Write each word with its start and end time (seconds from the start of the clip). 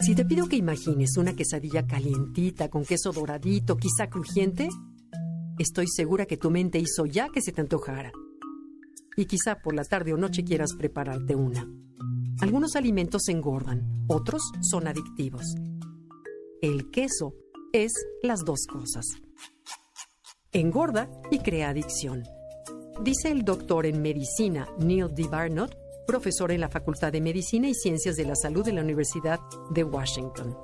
Si 0.00 0.14
te 0.14 0.24
pido 0.24 0.48
que 0.48 0.56
imagines 0.56 1.18
una 1.18 1.36
quesadilla 1.36 1.86
calientita 1.86 2.70
con 2.70 2.86
queso 2.86 3.12
doradito, 3.12 3.76
quizá 3.76 4.08
crujiente, 4.08 4.70
estoy 5.58 5.88
segura 5.88 6.24
que 6.24 6.38
tu 6.38 6.50
mente 6.50 6.78
hizo 6.78 7.04
ya 7.04 7.28
que 7.28 7.42
se 7.42 7.52
te 7.52 7.60
antojara. 7.60 8.10
Y 9.14 9.26
quizá 9.26 9.56
por 9.56 9.74
la 9.74 9.84
tarde 9.84 10.14
o 10.14 10.16
noche 10.16 10.42
quieras 10.42 10.72
prepararte 10.72 11.36
una. 11.36 11.68
Algunos 12.40 12.76
alimentos 12.76 13.28
engordan, 13.28 14.06
otros 14.08 14.42
son 14.62 14.88
adictivos. 14.88 15.44
El 16.62 16.90
queso 16.90 17.34
es 17.74 17.92
las 18.22 18.40
dos 18.46 18.60
cosas. 18.66 19.04
Engorda 20.50 21.10
y 21.30 21.40
crea 21.40 21.68
adicción. 21.68 22.22
Dice 23.04 23.30
el 23.30 23.44
doctor 23.44 23.84
en 23.84 24.00
medicina 24.00 24.66
Neil 24.78 25.14
D. 25.14 25.28
Barnott, 25.28 25.76
profesor 26.06 26.52
en 26.52 26.60
la 26.60 26.68
Facultad 26.68 27.12
de 27.12 27.20
Medicina 27.20 27.68
y 27.68 27.74
Ciencias 27.74 28.16
de 28.16 28.24
la 28.24 28.34
Salud 28.34 28.64
de 28.64 28.72
la 28.72 28.82
Universidad 28.82 29.40
de 29.70 29.84
Washington. 29.84 30.56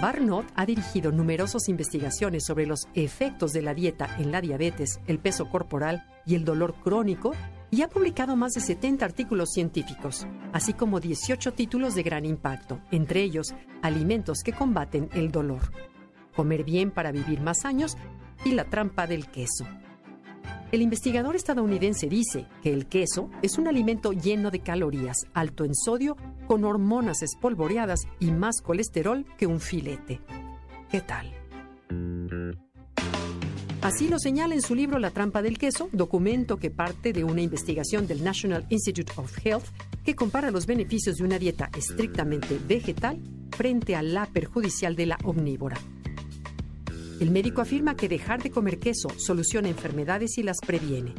Barnott 0.00 0.46
ha 0.54 0.64
dirigido 0.64 1.12
numerosas 1.12 1.68
investigaciones 1.68 2.46
sobre 2.46 2.66
los 2.66 2.88
efectos 2.94 3.52
de 3.52 3.60
la 3.60 3.74
dieta 3.74 4.16
en 4.18 4.32
la 4.32 4.40
diabetes, 4.40 4.98
el 5.06 5.18
peso 5.18 5.50
corporal 5.50 6.06
y 6.24 6.34
el 6.36 6.44
dolor 6.46 6.74
crónico 6.82 7.32
y 7.70 7.82
ha 7.82 7.88
publicado 7.88 8.34
más 8.34 8.54
de 8.54 8.60
70 8.60 9.04
artículos 9.04 9.50
científicos, 9.50 10.26
así 10.52 10.72
como 10.72 11.00
18 11.00 11.52
títulos 11.52 11.94
de 11.94 12.02
gran 12.02 12.24
impacto, 12.24 12.80
entre 12.90 13.22
ellos 13.22 13.54
Alimentos 13.82 14.42
que 14.42 14.52
combaten 14.52 15.10
el 15.12 15.30
dolor, 15.30 15.70
Comer 16.34 16.64
bien 16.64 16.90
para 16.90 17.12
vivir 17.12 17.40
más 17.40 17.64
años 17.64 17.98
y 18.44 18.52
La 18.52 18.64
trampa 18.64 19.06
del 19.06 19.30
queso. 19.30 19.66
El 20.72 20.82
investigador 20.82 21.34
estadounidense 21.34 22.06
dice 22.08 22.46
que 22.62 22.72
el 22.72 22.86
queso 22.86 23.28
es 23.42 23.58
un 23.58 23.66
alimento 23.66 24.12
lleno 24.12 24.52
de 24.52 24.60
calorías, 24.60 25.26
alto 25.34 25.64
en 25.64 25.74
sodio, 25.74 26.16
con 26.46 26.64
hormonas 26.64 27.22
espolvoreadas 27.22 28.06
y 28.20 28.30
más 28.30 28.60
colesterol 28.62 29.26
que 29.36 29.48
un 29.48 29.58
filete. 29.58 30.20
¿Qué 30.88 31.00
tal? 31.00 31.34
Así 33.82 34.08
lo 34.08 34.20
señala 34.20 34.54
en 34.54 34.62
su 34.62 34.76
libro 34.76 35.00
La 35.00 35.10
trampa 35.10 35.42
del 35.42 35.58
queso, 35.58 35.88
documento 35.90 36.58
que 36.58 36.70
parte 36.70 37.12
de 37.12 37.24
una 37.24 37.40
investigación 37.40 38.06
del 38.06 38.22
National 38.22 38.64
Institute 38.68 39.12
of 39.16 39.44
Health 39.44 39.64
que 40.04 40.14
compara 40.14 40.52
los 40.52 40.66
beneficios 40.66 41.16
de 41.16 41.24
una 41.24 41.40
dieta 41.40 41.68
estrictamente 41.76 42.60
vegetal 42.68 43.20
frente 43.56 43.96
a 43.96 44.02
la 44.02 44.26
perjudicial 44.26 44.94
de 44.94 45.06
la 45.06 45.18
omnívora. 45.24 45.78
El 47.20 47.30
médico 47.30 47.60
afirma 47.60 47.96
que 47.96 48.08
dejar 48.08 48.42
de 48.42 48.50
comer 48.50 48.78
queso 48.78 49.10
soluciona 49.18 49.68
enfermedades 49.68 50.38
y 50.38 50.42
las 50.42 50.56
previene. 50.66 51.14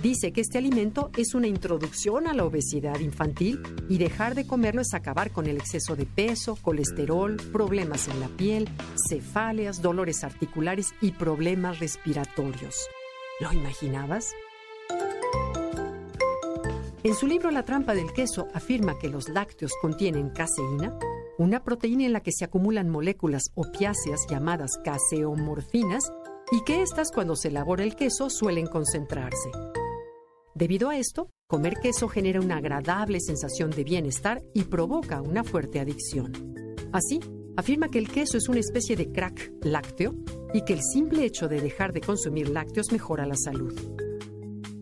Dice 0.00 0.32
que 0.32 0.40
este 0.40 0.58
alimento 0.58 1.10
es 1.16 1.34
una 1.34 1.48
introducción 1.48 2.28
a 2.28 2.34
la 2.34 2.44
obesidad 2.44 3.00
infantil 3.00 3.60
y 3.88 3.98
dejar 3.98 4.36
de 4.36 4.46
comerlo 4.46 4.80
es 4.80 4.94
acabar 4.94 5.32
con 5.32 5.46
el 5.46 5.56
exceso 5.56 5.96
de 5.96 6.06
peso, 6.06 6.56
colesterol, 6.62 7.36
problemas 7.52 8.06
en 8.06 8.20
la 8.20 8.28
piel, 8.28 8.68
cefaleas, 9.08 9.82
dolores 9.82 10.22
articulares 10.22 10.94
y 11.00 11.10
problemas 11.10 11.80
respiratorios. 11.80 12.76
¿Lo 13.40 13.52
imaginabas? 13.52 14.32
En 17.02 17.14
su 17.14 17.26
libro 17.26 17.50
La 17.50 17.64
trampa 17.64 17.94
del 17.94 18.12
queso 18.12 18.46
afirma 18.54 18.98
que 19.00 19.08
los 19.08 19.28
lácteos 19.28 19.72
contienen 19.82 20.30
caseína, 20.30 20.96
una 21.40 21.64
proteína 21.64 22.04
en 22.04 22.12
la 22.12 22.20
que 22.20 22.32
se 22.32 22.44
acumulan 22.44 22.90
moléculas 22.90 23.44
opiáceas 23.54 24.26
llamadas 24.28 24.72
caseomorfinas 24.84 26.12
y 26.52 26.62
que 26.64 26.82
éstas 26.82 27.10
cuando 27.10 27.34
se 27.34 27.48
elabora 27.48 27.82
el 27.82 27.96
queso 27.96 28.28
suelen 28.28 28.66
concentrarse. 28.66 29.50
Debido 30.54 30.90
a 30.90 30.98
esto, 30.98 31.30
comer 31.48 31.76
queso 31.80 32.08
genera 32.08 32.42
una 32.42 32.58
agradable 32.58 33.20
sensación 33.20 33.70
de 33.70 33.84
bienestar 33.84 34.42
y 34.52 34.64
provoca 34.64 35.22
una 35.22 35.42
fuerte 35.42 35.80
adicción. 35.80 36.30
Así, 36.92 37.20
afirma 37.56 37.88
que 37.88 38.00
el 38.00 38.10
queso 38.10 38.36
es 38.36 38.46
una 38.50 38.60
especie 38.60 38.94
de 38.94 39.10
crack 39.10 39.50
lácteo 39.62 40.14
y 40.52 40.62
que 40.66 40.74
el 40.74 40.82
simple 40.82 41.24
hecho 41.24 41.48
de 41.48 41.62
dejar 41.62 41.94
de 41.94 42.02
consumir 42.02 42.50
lácteos 42.50 42.92
mejora 42.92 43.24
la 43.24 43.36
salud. 43.36 43.72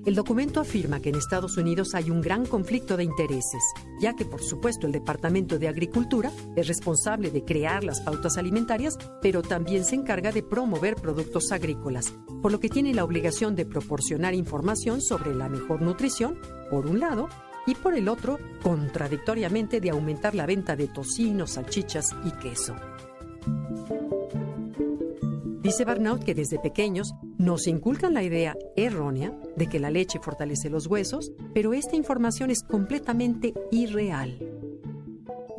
El 0.08 0.14
documento 0.14 0.60
afirma 0.60 1.00
que 1.00 1.10
en 1.10 1.16
Estados 1.16 1.58
Unidos 1.58 1.94
hay 1.94 2.10
un 2.10 2.22
gran 2.22 2.46
conflicto 2.46 2.96
de 2.96 3.04
intereses, 3.04 3.62
ya 4.00 4.16
que 4.16 4.24
por 4.24 4.42
supuesto 4.42 4.86
el 4.86 4.92
Departamento 4.92 5.58
de 5.58 5.68
Agricultura 5.68 6.32
es 6.56 6.66
responsable 6.66 7.30
de 7.30 7.44
crear 7.44 7.84
las 7.84 8.00
pautas 8.00 8.38
alimentarias, 8.38 8.96
pero 9.20 9.42
también 9.42 9.84
se 9.84 9.96
encarga 9.96 10.32
de 10.32 10.42
promover 10.42 10.94
productos 10.94 11.52
agrícolas, 11.52 12.14
por 12.40 12.52
lo 12.52 12.58
que 12.58 12.70
tiene 12.70 12.94
la 12.94 13.04
obligación 13.04 13.54
de 13.54 13.66
proporcionar 13.66 14.32
información 14.32 15.02
sobre 15.02 15.34
la 15.34 15.50
mejor 15.50 15.82
nutrición, 15.82 16.38
por 16.70 16.86
un 16.86 17.00
lado, 17.00 17.28
y 17.66 17.74
por 17.74 17.94
el 17.94 18.08
otro, 18.08 18.38
contradictoriamente, 18.62 19.78
de 19.78 19.90
aumentar 19.90 20.34
la 20.34 20.46
venta 20.46 20.74
de 20.74 20.88
tocino, 20.88 21.46
salchichas 21.46 22.16
y 22.24 22.30
queso. 22.30 22.74
Dice 25.62 25.84
Barnaut 25.84 26.22
que 26.22 26.34
desde 26.34 26.60
pequeños 26.60 27.14
nos 27.36 27.66
inculcan 27.66 28.14
la 28.14 28.22
idea 28.22 28.56
errónea 28.76 29.36
de 29.56 29.66
que 29.66 29.80
la 29.80 29.90
leche 29.90 30.20
fortalece 30.22 30.70
los 30.70 30.86
huesos, 30.86 31.32
pero 31.52 31.74
esta 31.74 31.96
información 31.96 32.50
es 32.50 32.62
completamente 32.62 33.54
irreal, 33.72 34.38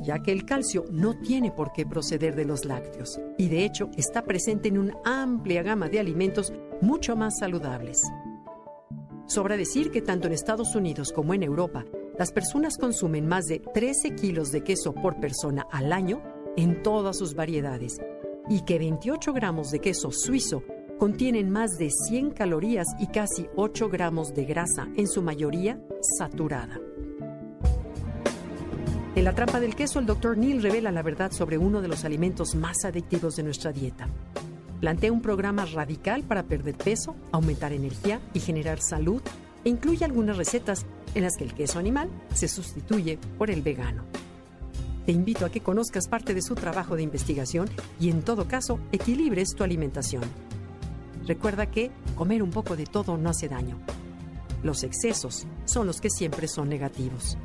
ya 0.02 0.20
que 0.20 0.32
el 0.32 0.46
calcio 0.46 0.86
no 0.90 1.20
tiene 1.20 1.52
por 1.52 1.74
qué 1.74 1.86
proceder 1.86 2.36
de 2.36 2.46
los 2.46 2.64
lácteos 2.64 3.20
y 3.38 3.50
de 3.50 3.66
hecho 3.66 3.90
está 3.98 4.24
presente 4.24 4.70
en 4.70 4.78
una 4.78 4.98
amplia 5.04 5.64
gama 5.64 5.90
de 5.90 6.00
alimentos 6.00 6.54
mucho 6.80 7.18
más 7.18 7.38
saludables. 7.38 8.02
Sobra 9.28 9.58
decir 9.58 9.92
que 9.92 10.02
tanto 10.02 10.28
en 10.28 10.34
Estados 10.34 10.76
Unidos 10.76 11.12
como 11.12 11.34
en 11.34 11.44
Europa, 11.44 11.84
las 12.18 12.31
personas 12.31 12.78
consumen 12.78 13.28
más 13.28 13.48
de 13.48 13.60
13 13.60 14.16
kilos 14.16 14.52
de 14.52 14.64
queso 14.64 14.94
por 14.94 15.20
persona 15.20 15.68
al 15.72 15.92
año 15.92 16.24
en 16.56 16.81
todas 16.81 17.18
sus 17.18 17.36
variedades 17.36 18.00
y 18.50 18.62
que 18.62 18.80
28 18.80 19.32
gramos 19.32 19.72
de 19.72 19.80
queso 19.80 20.12
suizo 20.12 20.64
contienen 20.98 21.50
más 21.50 21.78
de 21.78 21.90
100 21.90 22.32
calorías 22.32 22.88
y 23.00 23.08
casi 23.08 23.48
8 23.56 23.88
gramos 23.90 24.34
de 24.34 24.44
grasa, 24.44 24.90
en 24.98 25.08
su 25.08 25.22
mayoría 25.22 25.80
saturada. 26.18 26.80
En 29.16 29.24
la 29.24 29.34
trampa 29.34 29.60
del 29.60 29.76
queso, 29.76 30.00
el 30.00 30.06
doctor 30.06 30.38
Neil 30.38 30.62
revela 30.62 30.92
la 30.92 31.02
verdad 31.02 31.32
sobre 31.32 31.58
uno 31.58 31.82
de 31.82 31.88
los 31.88 32.06
alimentos 32.06 32.56
más 32.56 32.84
adictivos 32.86 33.36
de 33.36 33.44
nuestra 33.44 33.72
dieta. 33.72 34.08
Plantea 34.80 35.12
un 35.12 35.22
programa 35.22 35.66
radical 35.66 36.24
para 36.24 36.44
perder 36.44 36.76
peso, 36.76 37.16
aumentar 37.31 37.74
energía 37.74 38.20
y 38.34 38.40
generar 38.40 38.81
salud 38.81 39.22
e 39.64 39.70
incluye 39.70 40.06
algunas 40.06 40.38
recetas 40.38 40.86
en 41.16 41.24
las 41.24 41.36
que 41.38 41.44
el 41.44 41.54
queso 41.54 41.80
animal 41.80 42.10
se 42.34 42.48
sustituye 42.48 43.20
por 43.38 43.50
el 43.50 43.62
vegano. 43.62 44.04
Te 45.09 45.14
invito 45.14 45.47
a 45.47 45.50
que 45.50 45.62
conozcas 45.62 46.08
parte 46.08 46.36
de 46.36 46.42
su 46.44 46.53
trabajo 46.53 46.96
de 46.96 47.02
investigación 47.02 47.68
y 48.00 48.12
en 48.12 48.22
todo 48.22 48.47
caso 48.47 48.80
equilibres 48.92 49.56
tu 49.56 49.64
alimentación. 49.64 50.22
Recuerda 51.25 51.66
que 51.66 51.90
comer 52.14 52.44
un 52.44 52.52
poco 52.52 52.75
de 52.75 52.86
todo 52.86 53.18
no 53.18 53.31
hace 53.31 53.50
daño. 53.50 53.80
Los 54.62 54.84
excesos 54.84 55.48
son 55.66 55.88
los 55.88 56.00
que 56.00 56.12
siempre 56.12 56.48
son 56.48 56.69
negativos. 56.69 57.40